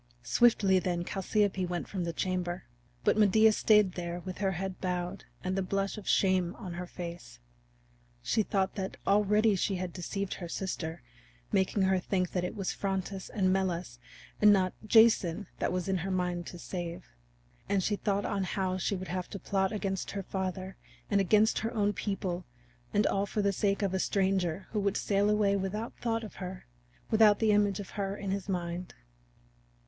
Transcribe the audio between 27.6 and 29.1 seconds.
of her in his mind.